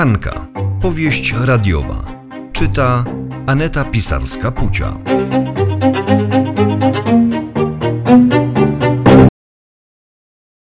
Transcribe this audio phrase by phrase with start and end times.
[0.00, 0.46] Hanka.
[0.82, 2.04] Powieść radiowa.
[2.52, 3.04] Czyta
[3.46, 4.96] Aneta Pisarska-Pucia.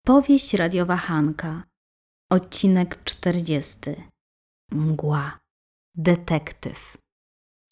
[0.06, 1.64] Powieść radiowa Hanka.
[2.32, 3.80] Odcinek 40.
[4.72, 5.40] Mgła.
[5.96, 6.98] Detektyw.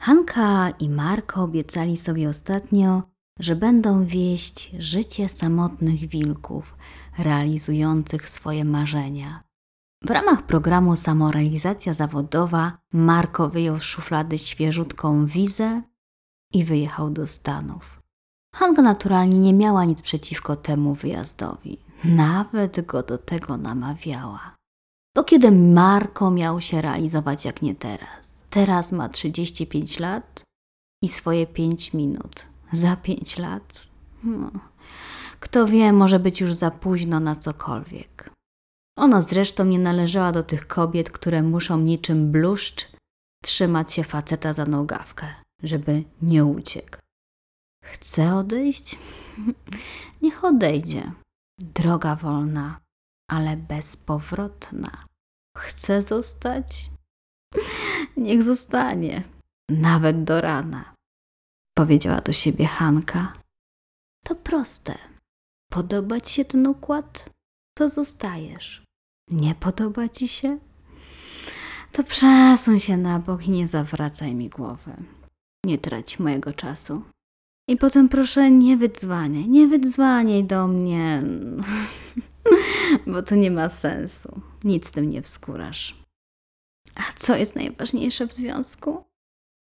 [0.01, 3.03] Hanka i Marko obiecali sobie ostatnio,
[3.39, 6.75] że będą wieść życie samotnych wilków,
[7.17, 9.48] realizujących swoje marzenia.
[10.03, 15.81] W ramach programu Samorealizacja Zawodowa Marko wyjął z szuflady świeżutką wizę
[16.53, 18.01] i wyjechał do Stanów.
[18.55, 21.77] Hanka naturalnie nie miała nic przeciwko temu wyjazdowi.
[22.03, 24.55] Nawet go do tego namawiała.
[25.15, 28.35] Bo kiedy Marko miał się realizować jak nie teraz?
[28.49, 30.43] Teraz ma 35 lat
[31.03, 32.45] i swoje 5 minut.
[32.71, 33.87] Za 5 lat?
[34.23, 34.51] No.
[35.39, 38.38] Kto wie, może być już za późno na cokolwiek.
[38.99, 42.91] Ona zresztą nie należała do tych kobiet, które muszą niczym bluszcz
[43.43, 46.97] trzymać się faceta za nogawkę, żeby nie uciekł.
[47.83, 48.99] Chce odejść?
[50.21, 51.11] Niech odejdzie.
[51.59, 52.79] Droga wolna,
[53.31, 55.05] ale bezpowrotna.
[55.57, 56.89] Chce zostać?
[58.17, 59.23] Niech zostanie,
[59.69, 60.93] nawet do rana,
[61.77, 63.33] powiedziała do siebie Hanka.
[64.25, 64.97] To proste.
[65.71, 67.29] Podoba ci się ten układ?
[67.77, 68.88] To zostajesz.
[69.31, 70.57] Nie podoba ci się?
[71.91, 74.93] To przesuń się na bok i nie zawracaj mi głowy.
[75.65, 77.01] Nie trać mojego czasu.
[77.69, 81.23] I potem proszę nie wydzwaniaj, nie wydzwaniaj do mnie,
[83.13, 84.41] bo to nie ma sensu.
[84.63, 86.03] Nic z tym nie wskórasz.
[86.95, 89.08] A co jest najważniejsze w związku?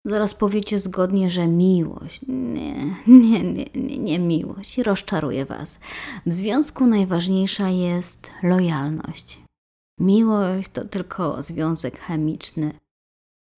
[0.04, 2.20] Zaraz powiecie zgodnie, że miłość.
[2.28, 2.74] Nie,
[3.06, 4.78] nie, nie, nie, nie miłość.
[4.78, 5.78] Rozczaruję was.
[6.26, 9.40] W związku najważniejsza jest lojalność.
[10.00, 12.78] Miłość to tylko związek chemiczny.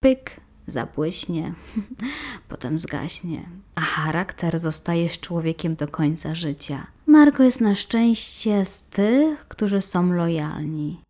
[0.03, 1.55] Pyk, zabłyśnie,
[2.49, 6.87] potem zgaśnie, a charakter zostaje z człowiekiem do końca życia.
[7.07, 11.01] Marko jest na szczęście z tych, którzy są lojalni.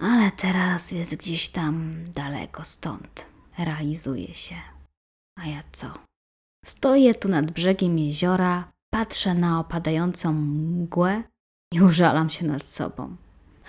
[0.00, 3.33] Ale teraz jest gdzieś tam daleko stąd.
[3.58, 4.54] Realizuje się.
[5.38, 5.86] A ja co?
[6.64, 11.22] Stoję tu nad brzegiem jeziora, patrzę na opadającą mgłę
[11.72, 13.16] i użalam się nad sobą.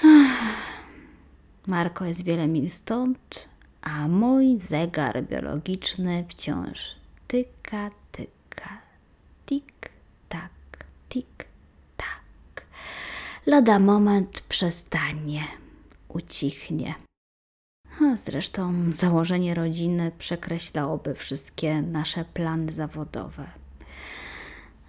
[1.67, 3.49] Marko jest wiele mil stąd,
[3.81, 6.95] a mój zegar biologiczny wciąż
[7.27, 8.81] tyka, tyka,
[9.45, 9.89] tik,
[10.29, 10.51] tak,
[11.09, 11.45] tik,
[11.97, 12.65] tak.
[13.45, 15.43] Lada moment przestanie,
[16.07, 16.95] ucichnie.
[18.01, 23.47] A zresztą założenie rodziny przekreślałoby wszystkie nasze plany zawodowe.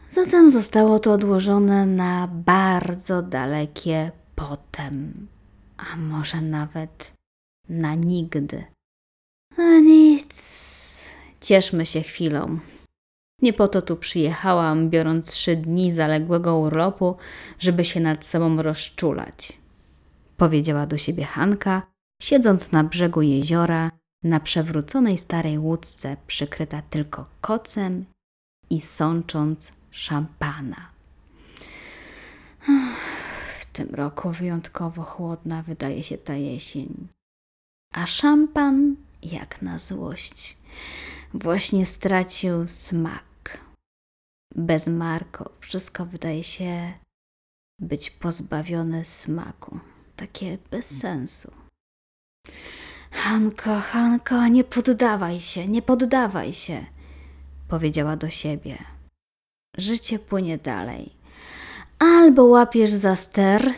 [0.09, 5.27] Zatem zostało to odłożone na bardzo dalekie potem,
[5.77, 7.12] a może nawet
[7.69, 8.65] na nigdy.
[9.59, 11.09] A nic,
[11.41, 12.59] cieszmy się chwilą.
[13.43, 17.17] Nie po to tu przyjechałam, biorąc trzy dni zaległego urlopu,
[17.59, 19.59] żeby się nad sobą rozczulać.
[20.37, 21.83] Powiedziała do siebie Hanka,
[22.22, 23.91] siedząc na brzegu jeziora,
[24.22, 28.04] na przewróconej starej łódce, przykryta tylko kocem
[28.71, 30.91] i sącząc szampana.
[33.60, 37.09] W tym roku wyjątkowo chłodna wydaje się ta jesień.
[37.94, 40.56] A szampan, jak na złość,
[41.34, 43.59] właśnie stracił smak.
[44.55, 46.93] Bez Marko wszystko wydaje się
[47.81, 49.81] być pozbawione smaku,
[50.16, 51.66] takie bez sensu.
[53.11, 56.87] Hanko, Hanko, nie poddawaj się, nie poddawaj się,
[57.69, 58.79] powiedziała do siebie.
[59.79, 61.12] Życie płynie dalej.
[61.99, 63.75] Albo łapiesz za ster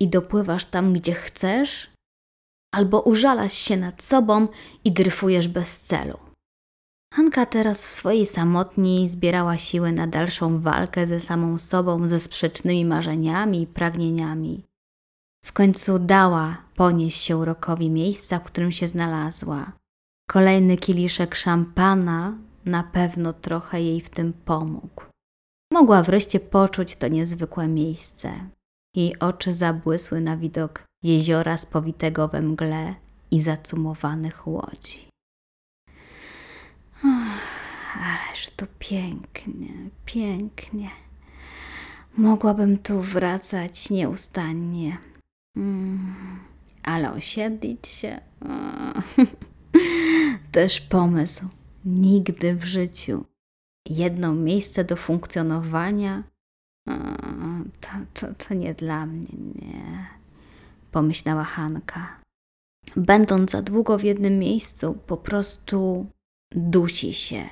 [0.00, 1.90] i dopływasz tam, gdzie chcesz,
[2.74, 4.48] albo użalasz się nad sobą
[4.84, 6.18] i dryfujesz bez celu.
[7.14, 12.84] Hanka teraz w swojej samotni zbierała siły na dalszą walkę ze samą sobą, ze sprzecznymi
[12.84, 14.62] marzeniami i pragnieniami.
[15.44, 19.72] W końcu dała ponieść się urokowi miejsca, w którym się znalazła.
[20.30, 25.02] Kolejny kieliszek szampana na pewno trochę jej w tym pomógł.
[25.72, 28.32] Mogła wreszcie poczuć to niezwykłe miejsce.
[28.96, 32.94] Jej oczy zabłysły na widok jeziora spowitego we mgle
[33.30, 35.08] i zacumowanych łodzi.
[37.94, 40.90] ależ tu pięknie, pięknie.
[42.16, 44.98] Mogłabym tu wracać nieustannie.
[45.56, 46.49] Mm,
[46.82, 48.20] ale osiedlić się.
[50.52, 51.48] Też pomysł.
[51.84, 53.24] Nigdy w życiu.
[53.88, 56.22] Jedno miejsce do funkcjonowania.
[57.80, 60.06] To, to, to nie dla mnie, nie.
[60.90, 62.20] Pomyślała Hanka.
[62.96, 66.06] Będąc za długo w jednym miejscu, po prostu
[66.50, 67.48] dusi się.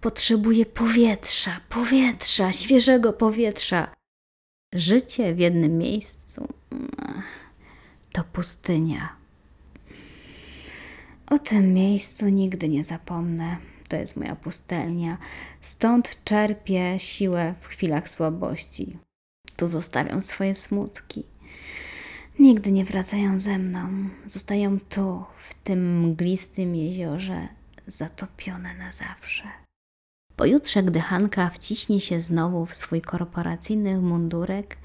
[0.00, 3.94] Potrzebuje powietrza, powietrza, świeżego powietrza.
[4.74, 6.48] Życie w jednym miejscu
[8.12, 9.16] to pustynia.
[11.26, 13.56] O tym miejscu nigdy nie zapomnę.
[13.88, 15.18] To jest moja pustelnia.
[15.60, 18.98] Stąd czerpię siłę w chwilach słabości.
[19.56, 21.24] Tu zostawiam swoje smutki.
[22.38, 23.88] Nigdy nie wracają ze mną.
[24.26, 27.48] Zostają tu, w tym mglistym jeziorze,
[27.86, 29.44] zatopione na zawsze.
[30.36, 34.76] Pojutrze, gdy Hanka wciśnie się znowu w swój korporacyjny mundurek,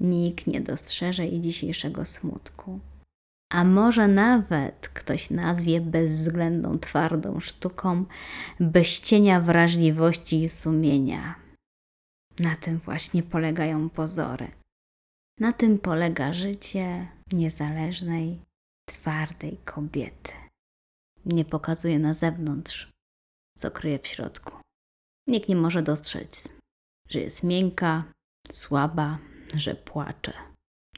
[0.00, 2.80] nikt nie dostrzeże jej dzisiejszego smutku.
[3.52, 8.04] A może nawet ktoś nazwie bezwzględną twardą sztuką
[8.60, 11.34] bez cienia wrażliwości i sumienia.
[12.38, 14.50] Na tym właśnie polegają pozory.
[15.40, 18.40] Na tym polega życie niezależnej,
[18.88, 20.32] twardej kobiety.
[21.26, 22.90] Nie pokazuje na zewnątrz,
[23.58, 24.52] co kryje w środku.
[25.28, 26.52] Nikt nie może dostrzec,
[27.08, 28.04] że jest miękka,
[28.50, 29.18] słaba,
[29.54, 30.32] że płacze.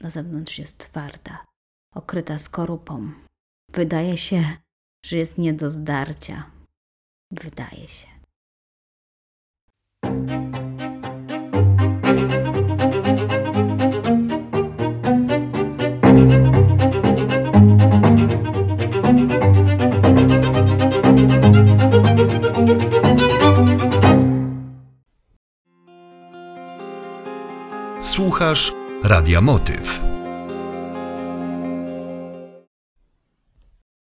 [0.01, 1.45] Na zewnątrz jest twarda,
[1.95, 3.11] okryta skorupą.
[3.73, 4.57] Wydaje się,
[5.05, 6.51] że jest nie do zdarcia.
[7.31, 8.16] Wydaje się.
[28.37, 28.73] Słuchasz
[29.03, 30.16] Radia Motyw.